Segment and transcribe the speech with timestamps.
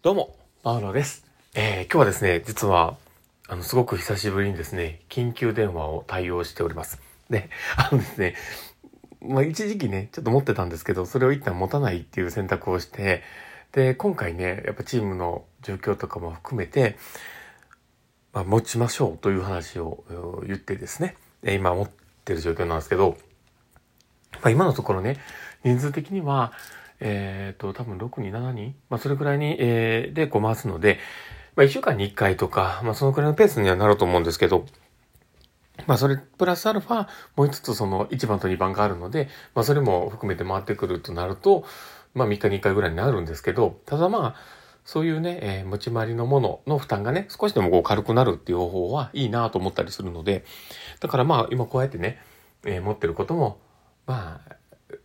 [0.00, 1.26] どうも、パウロです。
[1.56, 2.96] えー、今日はですね、実は、
[3.48, 7.02] あの、すごく久しぶりにですね、緊急電話を対応しております。
[7.28, 8.36] で、 あのですね、
[9.20, 13.24] まあ、一時期ね、ちょっと持ってたんですけど、それを一旦持たないっていう選択をして、
[13.72, 16.96] で、今回ね、やっぱチームの状況とかも含めて、
[18.32, 21.90] まあ、持ちましょうという話を言ってですね、今持っ
[22.24, 23.18] てる状況なんですけど、
[24.34, 25.16] まあ、今のところね、
[25.64, 26.52] 人数的には、
[27.00, 30.98] えっ、と、多分6人、7人、まあ、それくらいに、えーで、こう回すので、
[31.56, 34.66] まあ、1週間に1回とか、まあ、そのくらいのペースにはなると思うんですけど、
[35.86, 41.64] まあ、それ、プラスアルファ、もう一つその1番と2番があるので、まあ、それも含めて回ってくるとなると、
[42.14, 50.44] まあ、3日に1回ぐらいになるんですけど、ただまあ、そういうね、えー持ち回りのものの負担がね、少しでもこう軽くなるっていう方法はいいなと思ったりするので、
[51.00, 52.18] だからまあ、今こうやってね、
[52.64, 53.60] えー持ってることも、
[54.06, 54.56] まあ、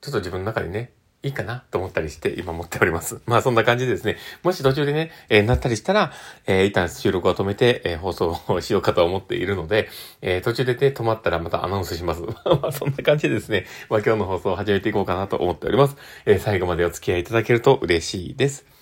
[0.00, 0.92] ちょっと自分の中でね、
[1.24, 3.20] いいかなと思ったりして今持っております。
[3.26, 6.12] まあそんな感じでですね、もし途中でね、えーなったりしたら、
[6.46, 9.88] えー一旦収録を止めて、えー放送をしようかと思っているので、
[10.20, 12.22] えー途中でね、止まったらまたアナウンスします。
[12.44, 15.96] まあそんな感じでですね、まあ今日の放送を始めていこうかなと思っております。
[16.26, 18.81] えー最後までお付き合いいただけると嬉しいです。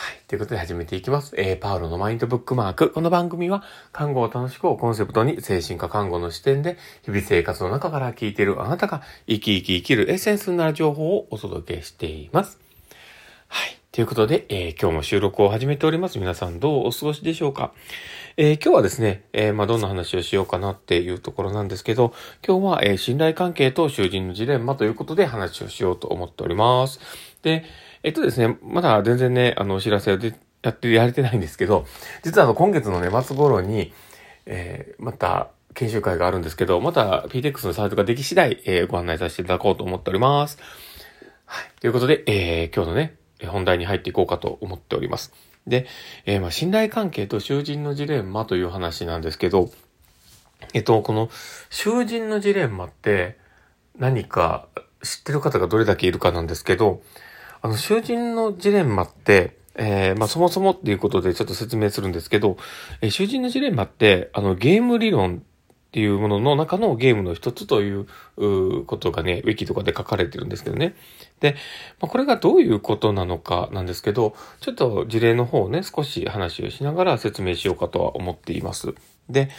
[0.00, 0.22] はい。
[0.28, 1.34] ということで始めていきます。
[1.36, 2.88] えー、パウロのマインドブックマーク。
[2.88, 3.62] この番組は、
[3.92, 12.58] 看護を楽しくをコンセプトに、精神科看護の視点で、日々生活の中から聞いているあなたが、生き生き生きるエッセンスになる情報をお届けしています。
[13.48, 13.78] はい。
[13.92, 16.18] ということで、えー今日も収録を始めております。
[16.18, 17.72] 皆さんどうお過ごしでしょうか？
[18.38, 22.14] えー今日はですね、えーまあ、どんな話をしようかなっていうところなんですけど、
[22.46, 27.00] 今日は、えー信頼関係と囚人のジレンマということで話をしようと思っております。
[27.42, 27.64] で、
[28.02, 31.86] えっとですね、まだ全然ね、あの、お知らせでやって、やれてないんですけど、
[32.22, 33.92] 実はあの、今月のね、末頃に、
[34.46, 40.58] えーまた、研修会があるんですけど、また PTX のサイトができ次第、えーご案内させていただこうと思っております。
[41.44, 41.80] はい。
[41.80, 45.32] ということで、えー今日のね、本題に入っていこうかと思っております。
[45.66, 45.86] で、
[46.26, 49.70] えーまあ、信頼関係と囚人のジレンマという話なんですけど、
[50.74, 51.30] えっと、この
[51.70, 53.38] 囚人のジレンマって
[53.98, 54.68] 何か
[55.02, 57.02] 知ってる方がどれだけいるかなんですけど、
[57.62, 62.56] あの、囚人のジレンマって、えーまあ、そもそもっていうことでちょっと説明するんですけど、
[63.00, 65.42] えー囚人のジレンマって、あの、ゲーム理論
[65.90, 68.06] っていうものの中のゲームの一つという
[68.84, 70.94] ことがね、ウィキとかで書かれてるんですけどね。
[71.40, 71.56] で、
[72.00, 78.94] まあ、これがどういうことなのかなんですけど、ちょっと事例の方をね、少し話をしながら説明しようかとは思っています。
[79.28, 79.50] で、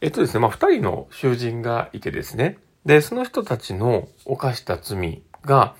[0.00, 5.76] えっとですね、まあ、二人の囚人がいてですね、で、その人たちの犯した罪が、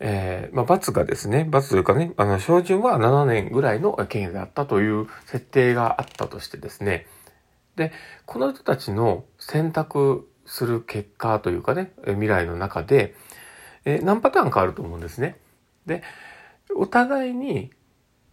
[0.00, 7.06] えーまあ、罰がですね、罰というかね、あの、標準は7年ぐらいの刑であったという設定があったとしてですね、
[7.76, 7.92] で、
[8.26, 13.14] この人たちの選択する結果というかね、未来の中で、
[13.84, 15.36] えー何パターンかあると思うんですね。
[15.86, 16.02] で、
[16.74, 17.70] お互いに、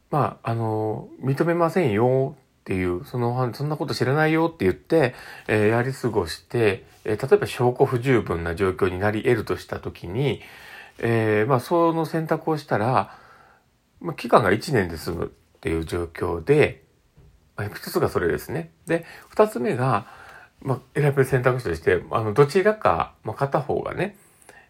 [0.09, 5.13] まあ、あの、認めませんよっていう、その、そんなこと知らないよって言って、
[5.47, 10.41] えーやり過ごして、えー例えば証拠不十分な状況になり得るとしたときに、
[11.03, 13.17] えーまあ、その選択をしたら、
[13.99, 16.83] まあ、期間が1年で済むっていう状況で、
[17.57, 18.71] まあ一つがそれですね。
[18.85, 20.07] で、二つ目が、
[20.61, 24.15] まあ、選べる選択肢として、あの、どちらか、まあ、片方がね、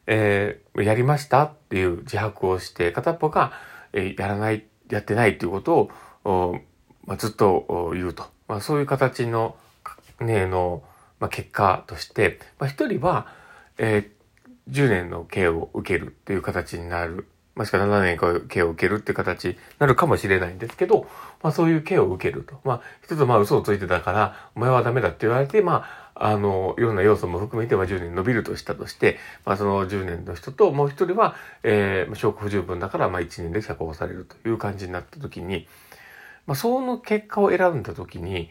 [0.08, 3.52] えーやりましたっていう自白をして、片っぽが、
[3.92, 5.92] えーやらない、やってないっていうことを、
[6.24, 6.59] お
[7.06, 8.24] まあ、ずっとお言うと。
[8.48, 9.58] まあ、そういう形の、
[10.22, 10.81] ね、の、
[11.19, 13.28] まあ、結果として、まあ、一人は、
[13.78, 14.21] えー
[14.70, 17.28] 10年の刑を受けるっていう形になる。
[17.56, 21.06] もしくは7年刑を受けるっていう形になるかもしれないんですけど、
[21.44, 22.60] まあそういう刑を受けると。
[22.64, 25.86] まあ一つまあ嘘をついてたから、お前はダメだって言われて、ま
[26.16, 35.68] あ、あの、いろんな要素も含めて、まあ10年伸びるとしたとして、まあその10年の人ともう一人は、えー、証拠不十分だから、まあ1年で釈放されるという感じになった時に、
[36.48, 38.50] まあその結果を選んだ時に、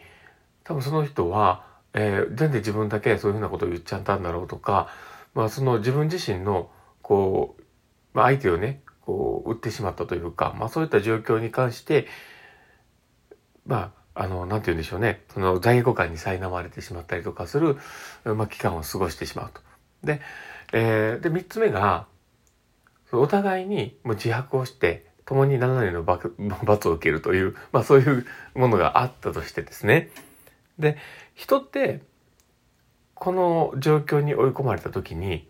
[0.63, 4.89] 多分その人は、えー、なんで自分だけそういうふうなことを言っちゃったんだろうとか、
[5.33, 6.69] まあその自分自身の、
[7.01, 7.63] こう、
[8.13, 12.07] まあ相手をね、こう、打ってしまったというか、まあそういった状況に関して、
[13.65, 17.77] まあ、あの、なんて言うんでしょうね、その罪悪感に苛まれてしまったりとかする、
[18.25, 19.61] まあ期間を過ごしてしまうと。
[20.03, 20.21] で、
[20.73, 22.07] えーで、三つ目が、
[23.13, 26.33] お互いにもう自白をして、共に7年の罰
[26.65, 30.09] 罰を受けるという、まあそういうものがあったとしてですね。
[30.77, 30.97] で、
[31.35, 32.01] 人って、
[33.21, 35.47] この状況に追い込まれた時に、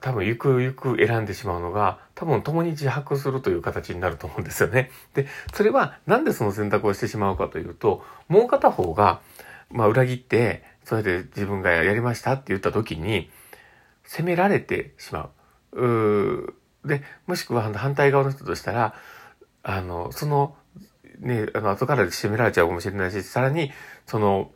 [0.00, 4.90] 多分ゆくゆく選んでしまうのが、多分共に自白するという形になると思うんですよね。
[5.14, 9.20] で、それはなんでその選択をしてしまうかというと、もう片方が、
[9.70, 13.30] まあ裏切って、それで自分がやりましたって言った時に、
[14.02, 15.30] 責められてしま
[15.74, 15.80] う。
[15.80, 18.96] うーで、もしくは反対側の人としたら、
[19.62, 20.56] あの、その、
[21.20, 23.70] ね、あの、後から締められちゃうかもしれないし、さらに、
[24.06, 24.50] その、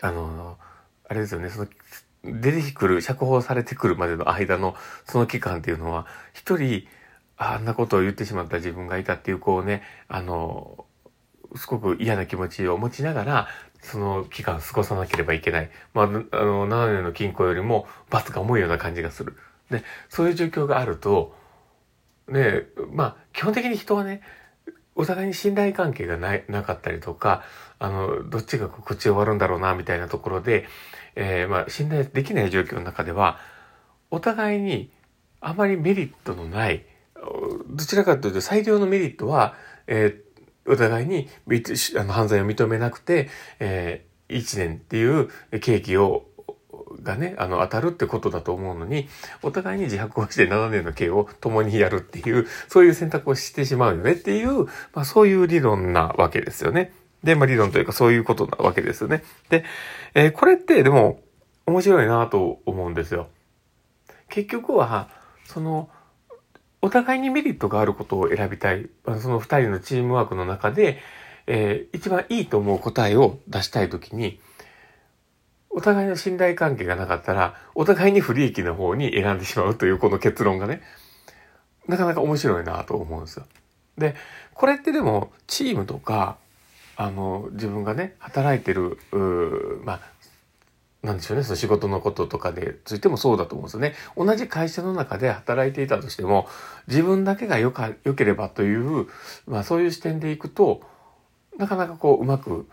[0.00, 0.58] あの、
[1.08, 1.68] あれですよね、その、
[2.24, 6.86] 出てくる、釈放されてくるまでの間の、その期間っていうのは、一人、
[7.36, 10.86] あんなことを言ってしまった自分がいたっていう、こうね、あの、
[11.56, 13.48] すごく嫌な気持ちを持ちながら、
[13.80, 15.70] その期間過ごさなければいけない。
[15.92, 16.22] まあ、あの、
[16.68, 19.36] 7年の金庫よりも罰が重いような感じがする。
[19.70, 21.34] で、そういう状況があると、
[22.28, 24.22] ね、まあ、基本的に人はね、
[24.94, 27.42] お互いに信頼関係がない、なかったりとか、
[27.78, 30.66] あの、どっちがこっち終わるんだろうな、みたいなところで、
[31.14, 33.38] えー、まあ、信頼できない状況の中では、
[34.10, 34.90] お互いに
[35.40, 36.84] あまりメリットのない、
[37.70, 39.54] どちらかというと最良のメリットは、
[39.86, 41.28] えー、お互いに
[41.98, 43.28] あの犯罪を認めなくて、
[43.58, 45.30] えー、1年っていう
[45.60, 46.26] 刑期を
[47.02, 49.08] がね、あの、当たるってことだと思うのに、
[49.42, 54.64] お互いに自白をして7年の刑を共にやるっていう、そういう選択をしてしまうよねっていう、
[54.94, 56.92] まあそういう理論なわけですよね。
[57.22, 59.22] で、まあ理論というかそういうことなわけですよね。
[59.48, 59.64] で、
[60.14, 61.20] えー、これってでも
[61.66, 63.28] 面白いなと思うんですよ。
[64.28, 65.08] 結局は、
[65.44, 65.90] その、
[66.80, 68.88] お互いにメリットがあることを選びたい。
[69.20, 70.98] その二人のチームワークの中で、
[71.46, 74.40] えー、一番いいと思う答えを出したいときに、
[75.74, 80.82] お互いの信頼関係がなかったら、お互いに不利益な方に選んでしまうというこの結論がね、
[81.88, 83.46] なかなか面白いなと思うんですよ。
[83.98, 84.14] で、
[84.54, 86.36] これってでも、チームとか、
[86.96, 88.98] あの、自分がね、働いてる、
[89.84, 90.00] まあ、
[91.02, 93.94] なんでしょうね、その仕事のこととかでついてもそうだと思うんですよね。
[94.16, 96.46] 同じ会社の中で働いていたとしても、
[96.86, 99.08] 自分だけが良か、良ければという、
[99.46, 100.82] まあそういう視点でいくと、
[101.58, 102.68] なかなかこう、うまく、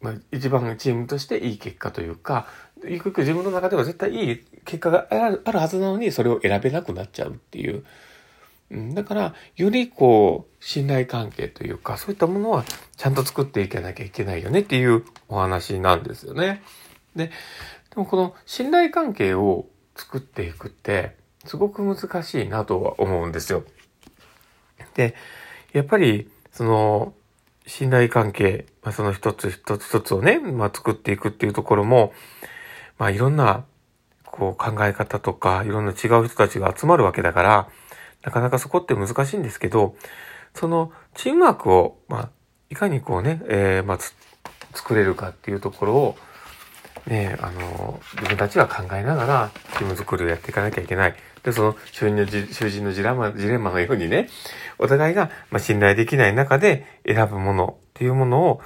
[0.00, 2.46] まあ、一番チームとしていい結果というか、
[2.84, 7.84] ゆくゆく自分の中では絶対いい結果があるはずなのに、それを選べなくなっちゃうっていう。
[8.70, 12.64] うん、だから、よりこう、信頼関係というか、そういったものは
[12.96, 16.62] ちゃんと作っていかなきゃいけないよねっていうお話なんですよね。
[17.14, 17.32] で、で
[17.96, 23.64] もこの信頼関係を作っていくって、すごく難しいなとは思うんですよ。
[24.94, 25.14] で、
[25.72, 27.14] やっぱり、その、
[27.66, 32.12] 信頼関係、まあ、その一つ一つ一つをね、まあ、作っていくっていうところも、
[32.98, 33.64] まあ、いろんな、
[34.24, 37.68] こう考え方とか、いろんな違う人たちが集まるわけだから、
[38.22, 39.96] なかなかそこって難しいんですけど、
[40.54, 42.30] そのチームワークを、まあ、
[42.70, 43.98] いかにこうね、えー、まあ、
[44.74, 46.16] 作れるかっていうところを、
[47.06, 51.16] ね、あの、自分たちは考えながらチーム作りをやっていかなきゃいけない。
[51.42, 54.28] で、その囚人の囚人のジレンマジレンマのようにね、
[54.78, 58.60] お互いが、まあ信頼できない中で選ぶものっていうものを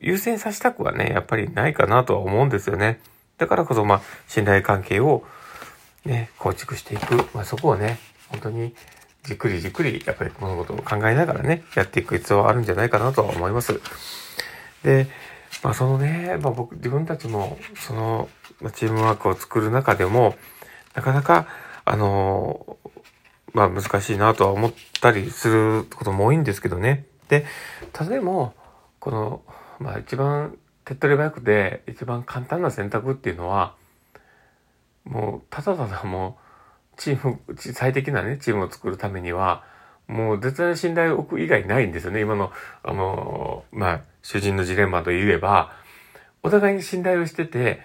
[0.00, 3.00] 優先させたくはね、やっぱりないかなとは思うんですよね。
[3.38, 5.24] だからこそ、まあ、信頼関係を
[6.04, 7.28] ね、構築していく。
[7.34, 7.98] まあ、そこをね、
[8.28, 8.74] 本当に
[9.22, 13.80] じっくりじっくり、やっぱり物事を考えながらね、やっていく必要はあるんじゃないかなとは思います。
[14.82, 15.06] で、
[15.62, 18.28] まあそのね、まあ僕、自分たちも、その、
[18.74, 20.36] チームワークを作る中でも、
[20.94, 21.46] なかなか、
[21.84, 22.76] あの、
[23.52, 27.06] まあ難しいなとは思ったりすることも多いんですけどね。
[27.28, 27.44] で、
[27.92, 28.54] ただでも、
[29.00, 29.42] この、
[29.78, 33.74] まあ一番手っ取り早くて、一番簡単な選択っていうのは、
[35.04, 36.38] もう、ただただも
[36.96, 39.64] う、チーム、最適なね、チームを作るためには、
[40.06, 42.20] もう絶対に信頼を置く以外ないんですよね。
[42.20, 42.50] 今の、
[42.82, 45.72] あの、まあ、主人のジレンマと言えば、
[46.42, 47.80] お互いに信頼をしてて、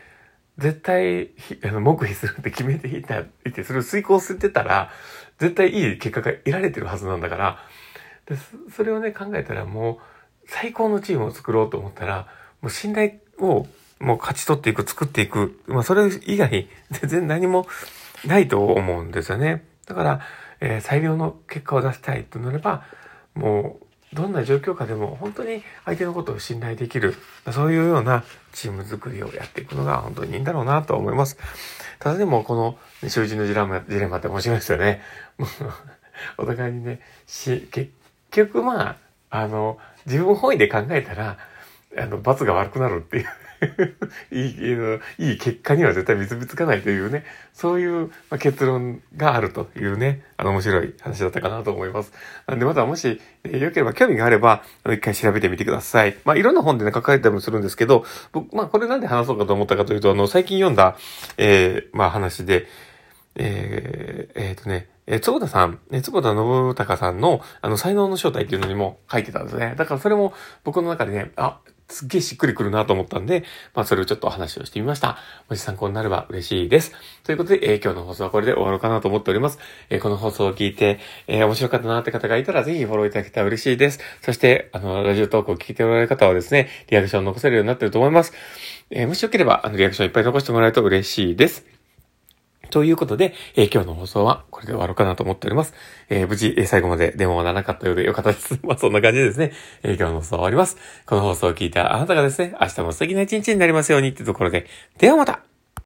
[0.57, 1.29] 絶対、
[1.63, 4.91] あの、黙秘するって決めていた、いて、それを遂行してたら、
[5.39, 7.59] 絶対いい結果が得られてるはずなんだから、
[8.25, 8.35] で
[8.75, 9.97] それをね、考えたらもう、
[10.45, 12.27] 最高のチームを作ろうと思ったら、
[12.61, 13.65] もう信頼を
[14.01, 15.61] もう勝ち取っていく、作っていく。
[15.67, 17.67] まあ、それ以外、全然何も
[18.25, 19.63] ないと思うんですよね。
[19.85, 20.19] だから、
[20.59, 22.83] えー、最良の結果を出したいとなれば、
[23.33, 27.15] もう、どんな状況下でも本当に相手のことを信頼できる、
[27.51, 31.37] そういうようなチーム作りをやっていくのが本当にいいんだろうなと思います。
[31.99, 32.77] ただでもこの
[33.07, 35.01] 囚人のジレマジレマって面白いですよね。
[36.37, 37.91] お互いにね、し、結
[38.31, 38.97] 局まあ、
[39.29, 41.37] あの、自分本位で考えたら、
[41.97, 43.27] あの、罰が悪くなるっていう
[44.31, 47.23] いい、いい結果には絶対結びつかないというね、
[47.53, 52.13] そういう結論があるというね、あの面白い話だったかなと思います。
[52.47, 56.17] なんでまたもし、えー、良ければ興味があれば、あの一回調べてみてください。
[56.25, 60.97] まあいろんな本でね、書かれたりもするんですけど、僕、まあこれなんで話そうかと思ったかというと、あの、最近読んだ、
[61.37, 62.67] えー、まあ話で、
[63.35, 69.73] えー、えー、とね、えー、坪田さん、えー、坪田信孝さんの、あの、才能の正体っていうのにも書いてたんですね。
[69.77, 70.33] だからそれも
[70.63, 75.17] 僕の中でね、あ、すっげえしっくりくるなと思ったんで、まあそれをちょっとお話をしてみました。
[75.49, 76.93] もし参考になれば嬉しいです。
[77.23, 79.59] ということで、えー、今日の放送はこれで終わろうかなと思っております。
[79.89, 83.99] えー、この放送を聞いて、えー、面白かったなって方がいたら、ぜひフォローいただけたら嬉しいです。
[84.21, 88.33] そして、あの、ラジオトークを聞いておられる方はですね、リアクションを残せるようになってると思います。
[88.89, 91.72] えもしよければ、あの、リアクションいっぱい残してもらえると嬉しいです。
[92.73, 95.75] ということで、えー、今日の放送はこれで終わろうかなと思っております。
[96.09, 98.59] えー、無事、えー、最後まで電話はならなかったようでよかったです。
[98.65, 99.51] まあそんな感じでですね、
[99.83, 100.77] え今日の放送終わります。
[101.05, 104.65] この放送を聞いたあなたがですね、明日も素敵な一日になりますようにってところで、
[104.97, 105.41] ではまた